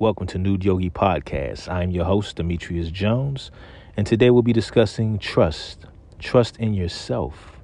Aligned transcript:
Welcome 0.00 0.28
to 0.28 0.38
Nude 0.38 0.64
Yogi 0.64 0.88
Podcast. 0.88 1.68
I'm 1.68 1.90
your 1.90 2.06
host, 2.06 2.36
Demetrius 2.36 2.90
Jones, 2.90 3.50
and 3.98 4.06
today 4.06 4.30
we'll 4.30 4.40
be 4.40 4.54
discussing 4.54 5.18
trust. 5.18 5.84
Trust 6.18 6.56
in 6.56 6.72
yourself. 6.72 7.60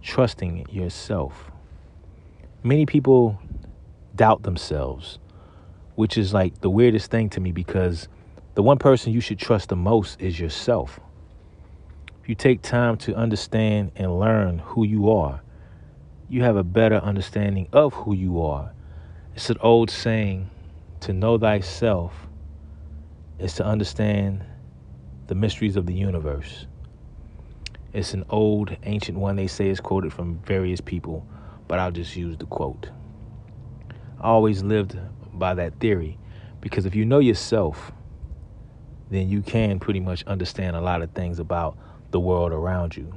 Trusting 0.00 0.64
yourself. 0.70 1.50
Many 2.62 2.86
people 2.86 3.38
doubt 4.16 4.44
themselves, 4.44 5.18
which 5.94 6.16
is 6.16 6.32
like 6.32 6.58
the 6.62 6.70
weirdest 6.70 7.10
thing 7.10 7.28
to 7.28 7.40
me 7.40 7.52
because 7.52 8.08
the 8.54 8.62
one 8.62 8.78
person 8.78 9.12
you 9.12 9.20
should 9.20 9.38
trust 9.38 9.68
the 9.68 9.76
most 9.76 10.18
is 10.22 10.40
yourself. 10.40 11.00
If 12.22 12.30
you 12.30 12.34
take 12.34 12.62
time 12.62 12.96
to 12.96 13.14
understand 13.14 13.92
and 13.94 14.18
learn 14.18 14.60
who 14.60 14.84
you 14.84 15.10
are, 15.10 15.42
you 16.30 16.44
have 16.44 16.56
a 16.56 16.64
better 16.64 16.96
understanding 16.96 17.68
of 17.74 17.92
who 17.92 18.14
you 18.14 18.40
are. 18.40 18.72
It's 19.34 19.50
an 19.50 19.58
old 19.60 19.90
saying 19.90 20.48
to 21.02 21.12
know 21.12 21.36
thyself 21.36 22.14
is 23.40 23.54
to 23.54 23.64
understand 23.64 24.44
the 25.26 25.34
mysteries 25.34 25.76
of 25.76 25.86
the 25.86 25.92
universe. 25.92 26.66
It's 27.92 28.14
an 28.14 28.24
old, 28.30 28.76
ancient 28.84 29.18
one. 29.18 29.34
They 29.34 29.48
say 29.48 29.68
it's 29.68 29.80
quoted 29.80 30.12
from 30.12 30.38
various 30.44 30.80
people, 30.80 31.26
but 31.66 31.80
I'll 31.80 31.90
just 31.90 32.14
use 32.14 32.36
the 32.36 32.46
quote. 32.46 32.88
I 34.20 34.28
always 34.28 34.62
lived 34.62 34.96
by 35.32 35.54
that 35.54 35.80
theory 35.80 36.18
because 36.60 36.86
if 36.86 36.94
you 36.94 37.04
know 37.04 37.18
yourself, 37.18 37.90
then 39.10 39.28
you 39.28 39.42
can 39.42 39.80
pretty 39.80 40.00
much 40.00 40.24
understand 40.26 40.76
a 40.76 40.80
lot 40.80 41.02
of 41.02 41.10
things 41.10 41.40
about 41.40 41.76
the 42.12 42.20
world 42.20 42.52
around 42.52 42.96
you. 42.96 43.12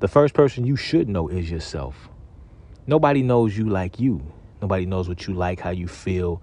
The 0.00 0.08
first 0.08 0.32
person 0.32 0.66
you 0.66 0.76
should 0.76 1.10
know 1.10 1.28
is 1.28 1.50
yourself. 1.50 2.08
Nobody 2.86 3.22
knows 3.22 3.56
you 3.56 3.68
like 3.68 4.00
you. 4.00 4.22
Nobody 4.62 4.86
knows 4.86 5.08
what 5.08 5.26
you 5.26 5.34
like, 5.34 5.60
how 5.60 5.70
you 5.70 5.86
feel, 5.86 6.42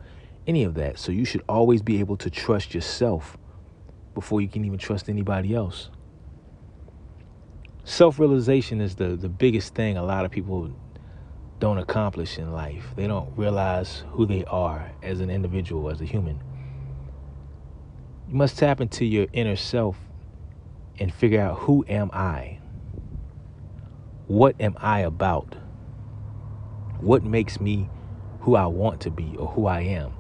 any 0.50 0.64
of 0.64 0.74
that. 0.74 0.98
So 0.98 1.12
you 1.12 1.26
should 1.26 1.44
always 1.48 1.82
be 1.84 2.00
able 2.00 2.18
to 2.18 2.30
trust 2.30 2.74
yourself 2.74 3.38
before 4.16 4.42
you 4.42 4.50
can 4.50 4.66
even 4.66 4.80
trust 4.80 5.08
anybody 5.08 5.54
else. 5.54 5.92
Self 7.84 8.20
realization 8.20 8.82
is 8.82 8.96
the, 8.96 9.16
the 9.16 9.30
biggest 9.30 9.76
thing 9.76 9.96
a 9.96 10.04
lot 10.04 10.26
of 10.26 10.32
people 10.32 10.72
don't 11.60 11.78
accomplish 11.78 12.40
in 12.40 12.52
life. 12.52 12.84
They 12.96 13.06
don't 13.06 13.32
realize 13.38 14.04
who 14.12 14.26
they 14.26 14.44
are 14.46 14.92
as 15.04 15.20
an 15.20 15.30
individual, 15.30 15.90
as 15.90 16.02
a 16.02 16.06
human. 16.06 16.42
You 18.28 18.36
must 18.36 18.58
tap 18.58 18.82
into 18.82 19.06
your 19.06 19.28
inner 19.34 19.56
self 19.56 19.98
and 21.00 21.14
figure 21.14 21.42
out 21.42 21.60
who 21.60 21.86
am 21.88 22.10
I? 22.12 22.60
What 24.28 24.56
am 24.60 24.76
I 24.78 25.02
about? 25.02 25.56
What 27.00 27.24
makes 27.24 27.60
me 27.60 27.90
who 28.42 28.56
I 28.56 28.66
want 28.66 29.02
to 29.02 29.12
be 29.12 29.36
or 29.38 29.48
who 29.48 29.68
I 29.68 29.82
am? 29.82 30.14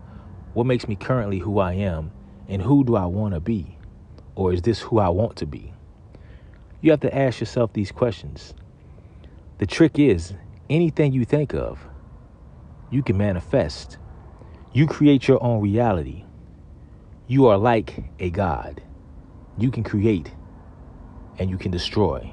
What 0.53 0.66
makes 0.66 0.88
me 0.88 0.95
currently 0.95 1.39
who 1.39 1.59
I 1.59 1.73
am 1.73 2.11
and 2.47 2.61
who 2.61 2.83
do 2.83 2.95
I 2.95 3.05
want 3.05 3.33
to 3.33 3.39
be? 3.39 3.78
Or 4.36 4.53
is 4.53 4.61
this 4.61 4.80
who 4.80 5.00
I 5.00 5.09
want 5.09 5.36
to 5.38 5.45
be? 5.45 5.73
You 6.81 6.92
have 6.92 7.02
to 7.02 7.16
ask 7.16 7.39
yourself 7.39 7.73
these 7.73 7.92
questions. 7.92 8.53
The 9.59 9.66
trick 9.66 10.00
is 10.00 10.33
anything 10.70 11.14
you 11.14 11.25
think 11.25 11.53
of, 11.53 11.80
you 12.89 13.03
can 13.03 13.17
manifest. 13.17 13.97
You 14.73 14.88
create 14.88 15.27
your 15.27 15.44
own 15.44 15.61
reality. 15.61 16.23
You 17.27 17.47
are 17.47 17.58
like 17.58 18.03
a 18.20 18.30
God. 18.30 18.81
You 19.58 19.72
can 19.72 19.83
create 19.83 20.31
and 21.38 21.50
you 21.50 21.58
can 21.58 21.72
destroy. 21.72 22.31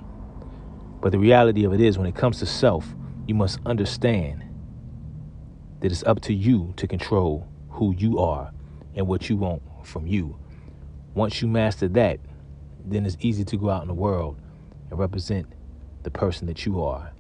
But 1.00 1.12
the 1.12 1.18
reality 1.18 1.64
of 1.64 1.74
it 1.74 1.80
is, 1.80 1.98
when 1.98 2.06
it 2.06 2.14
comes 2.14 2.38
to 2.38 2.46
self, 2.46 2.94
you 3.26 3.34
must 3.34 3.58
understand 3.66 4.44
that 5.80 5.92
it's 5.92 6.04
up 6.04 6.20
to 6.22 6.34
you 6.34 6.72
to 6.76 6.86
control 6.86 7.46
who 7.76 7.94
you 7.96 8.18
are 8.18 8.50
and 8.94 9.06
what 9.06 9.28
you 9.28 9.36
want 9.36 9.62
from 9.84 10.06
you. 10.06 10.38
Once 11.14 11.40
you 11.40 11.48
master 11.48 11.88
that, 11.88 12.18
then 12.84 13.04
it's 13.04 13.16
easy 13.20 13.44
to 13.44 13.56
go 13.56 13.70
out 13.70 13.82
in 13.82 13.88
the 13.88 13.94
world 13.94 14.38
and 14.90 14.98
represent 14.98 15.46
the 16.02 16.10
person 16.10 16.46
that 16.46 16.64
you 16.64 16.82
are. 16.82 17.12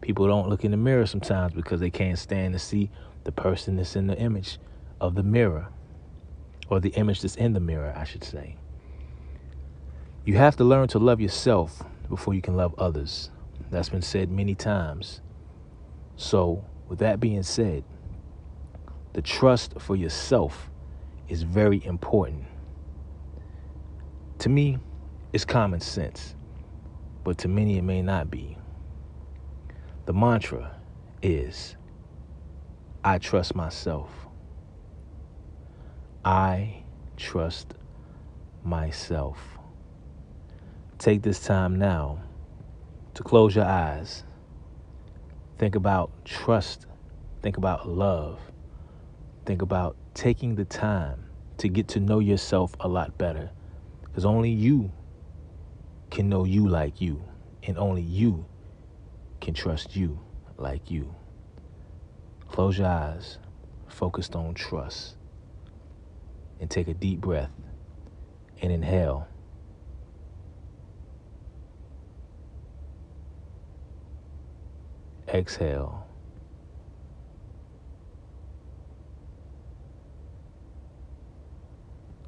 People 0.00 0.26
don't 0.26 0.48
look 0.48 0.64
in 0.64 0.70
the 0.70 0.76
mirror 0.76 1.06
sometimes 1.06 1.54
because 1.54 1.80
they 1.80 1.90
can't 1.90 2.18
stand 2.18 2.52
to 2.52 2.58
see 2.58 2.90
the 3.24 3.32
person 3.32 3.76
that's 3.76 3.96
in 3.96 4.06
the 4.06 4.18
image 4.18 4.58
of 5.00 5.14
the 5.14 5.22
mirror, 5.22 5.68
or 6.68 6.80
the 6.80 6.90
image 6.90 7.22
that's 7.22 7.36
in 7.36 7.52
the 7.52 7.60
mirror, 7.60 7.94
I 7.96 8.04
should 8.04 8.24
say. 8.24 8.56
You 10.24 10.36
have 10.36 10.56
to 10.56 10.64
learn 10.64 10.88
to 10.88 10.98
love 10.98 11.20
yourself 11.20 11.82
before 12.08 12.34
you 12.34 12.42
can 12.42 12.56
love 12.56 12.74
others. 12.78 13.30
That's 13.70 13.88
been 13.88 14.02
said 14.02 14.30
many 14.30 14.54
times. 14.54 15.20
So, 16.16 16.64
with 16.88 16.98
that 16.98 17.20
being 17.20 17.42
said, 17.42 17.84
the 19.14 19.22
trust 19.22 19.80
for 19.80 19.94
yourself 19.96 20.70
is 21.28 21.42
very 21.44 21.82
important. 21.84 22.44
To 24.40 24.48
me, 24.48 24.78
it's 25.32 25.44
common 25.44 25.80
sense, 25.80 26.34
but 27.22 27.38
to 27.38 27.48
many 27.48 27.78
it 27.78 27.82
may 27.82 28.02
not 28.02 28.30
be. 28.30 28.58
The 30.06 30.12
mantra 30.12 30.76
is 31.22 31.76
I 33.04 33.18
trust 33.18 33.54
myself. 33.54 34.10
I 36.24 36.82
trust 37.16 37.74
myself. 38.64 39.38
Take 40.98 41.22
this 41.22 41.38
time 41.38 41.76
now 41.76 42.18
to 43.14 43.22
close 43.22 43.54
your 43.54 43.66
eyes. 43.66 44.24
Think 45.58 45.76
about 45.76 46.10
trust. 46.24 46.86
Think 47.42 47.56
about 47.56 47.88
love. 47.88 48.40
Think 49.44 49.60
about 49.60 49.96
taking 50.14 50.54
the 50.54 50.64
time 50.64 51.26
to 51.58 51.68
get 51.68 51.88
to 51.88 52.00
know 52.00 52.18
yourself 52.18 52.74
a 52.80 52.88
lot 52.88 53.18
better. 53.18 53.50
Because 54.02 54.24
only 54.24 54.50
you 54.50 54.90
can 56.10 56.28
know 56.28 56.44
you 56.44 56.66
like 56.68 57.00
you, 57.00 57.24
and 57.64 57.76
only 57.76 58.02
you 58.02 58.46
can 59.40 59.52
trust 59.52 59.96
you 59.96 60.20
like 60.56 60.90
you. 60.90 61.14
Close 62.48 62.78
your 62.78 62.86
eyes, 62.86 63.38
focused 63.88 64.34
on 64.34 64.54
trust, 64.54 65.16
and 66.60 66.70
take 66.70 66.88
a 66.88 66.94
deep 66.94 67.20
breath 67.20 67.50
and 68.62 68.72
inhale. 68.72 69.28
Exhale. 75.28 76.03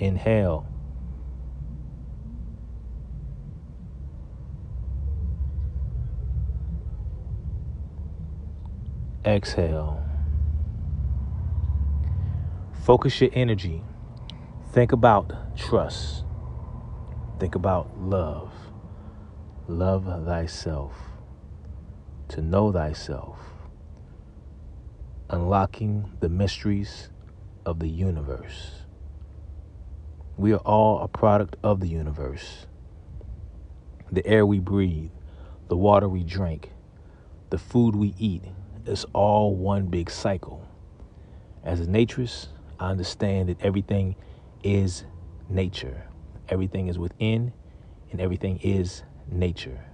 Inhale. 0.00 0.66
Exhale. 9.26 10.02
Focus 12.82 13.20
your 13.20 13.28
energy. 13.34 13.82
Think 14.72 14.92
about 14.92 15.54
trust. 15.54 16.24
Think 17.38 17.54
about 17.54 18.00
love. 18.00 18.54
Love 19.68 20.06
thyself. 20.24 20.94
To 22.28 22.40
know 22.40 22.72
thyself. 22.72 23.38
Unlocking 25.28 26.10
the 26.20 26.30
mysteries 26.30 27.10
of 27.66 27.80
the 27.80 27.88
universe. 27.88 28.86
We 30.40 30.54
are 30.54 30.64
all 30.64 31.02
a 31.02 31.06
product 31.06 31.56
of 31.62 31.80
the 31.80 31.86
universe. 31.86 32.64
The 34.10 34.26
air 34.26 34.46
we 34.46 34.58
breathe, 34.58 35.10
the 35.68 35.76
water 35.76 36.08
we 36.08 36.24
drink, 36.24 36.70
the 37.50 37.58
food 37.58 37.94
we 37.94 38.14
eat 38.18 38.44
is 38.86 39.04
all 39.12 39.54
one 39.54 39.88
big 39.88 40.10
cycle. 40.10 40.66
As 41.62 41.78
a 41.80 41.84
naturist, 41.84 42.46
I 42.78 42.88
understand 42.88 43.50
that 43.50 43.60
everything 43.60 44.16
is 44.64 45.04
nature. 45.50 46.04
Everything 46.48 46.88
is 46.88 46.98
within 46.98 47.52
and 48.10 48.18
everything 48.18 48.60
is 48.62 49.02
nature. 49.30 49.84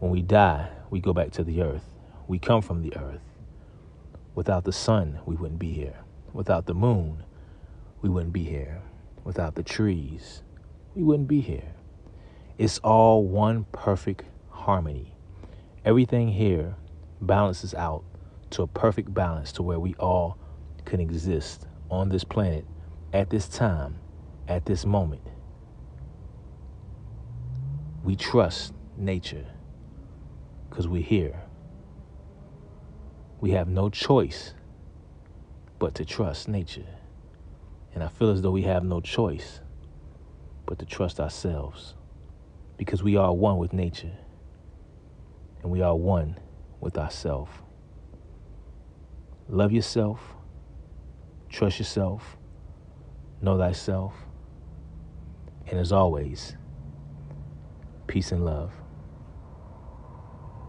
When 0.00 0.10
we 0.10 0.20
die, 0.20 0.68
we 0.90 0.98
go 0.98 1.12
back 1.12 1.30
to 1.34 1.44
the 1.44 1.62
earth. 1.62 1.84
We 2.26 2.40
come 2.40 2.60
from 2.60 2.82
the 2.82 2.96
earth. 2.96 3.22
Without 4.34 4.64
the 4.64 4.72
sun, 4.72 5.20
we 5.26 5.36
wouldn't 5.36 5.60
be 5.60 5.72
here. 5.72 6.00
Without 6.32 6.66
the 6.66 6.74
moon, 6.74 7.22
we 8.02 8.08
wouldn't 8.08 8.32
be 8.32 8.42
here. 8.42 8.82
Without 9.26 9.56
the 9.56 9.62
trees, 9.64 10.44
we 10.94 11.02
wouldn't 11.02 11.26
be 11.26 11.40
here. 11.40 11.74
It's 12.58 12.78
all 12.78 13.24
one 13.24 13.64
perfect 13.72 14.22
harmony. 14.50 15.16
Everything 15.84 16.28
here 16.28 16.76
balances 17.20 17.74
out 17.74 18.04
to 18.50 18.62
a 18.62 18.68
perfect 18.68 19.12
balance 19.12 19.50
to 19.50 19.64
where 19.64 19.80
we 19.80 19.94
all 19.94 20.38
can 20.84 21.00
exist 21.00 21.66
on 21.90 22.08
this 22.08 22.22
planet 22.22 22.64
at 23.12 23.28
this 23.28 23.48
time, 23.48 23.96
at 24.46 24.64
this 24.64 24.86
moment. 24.86 25.26
We 28.04 28.14
trust 28.14 28.74
nature 28.96 29.46
because 30.70 30.86
we're 30.86 31.02
here. 31.02 31.42
We 33.40 33.50
have 33.50 33.66
no 33.66 33.90
choice 33.90 34.54
but 35.80 35.96
to 35.96 36.04
trust 36.04 36.46
nature. 36.46 36.95
And 37.96 38.04
I 38.04 38.08
feel 38.08 38.28
as 38.28 38.42
though 38.42 38.50
we 38.50 38.60
have 38.64 38.84
no 38.84 39.00
choice 39.00 39.62
but 40.66 40.78
to 40.80 40.84
trust 40.84 41.18
ourselves. 41.18 41.94
Because 42.76 43.02
we 43.02 43.16
are 43.16 43.32
one 43.32 43.56
with 43.56 43.72
nature. 43.72 44.12
And 45.62 45.72
we 45.72 45.80
are 45.80 45.96
one 45.96 46.38
with 46.78 46.98
ourselves. 46.98 47.50
Love 49.48 49.72
yourself, 49.72 50.20
trust 51.48 51.78
yourself, 51.78 52.36
know 53.40 53.56
thyself, 53.56 54.12
and 55.66 55.80
as 55.80 55.90
always, 55.90 56.54
peace 58.08 58.30
and 58.30 58.44
love. 58.44 58.72